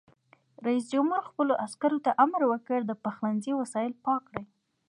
[0.65, 4.43] رئیس جمهور خپلو عسکرو ته امر وکړ؛ د پخلنځي وسایل پاک کړئ!